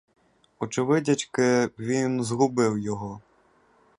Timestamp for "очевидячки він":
0.59-2.23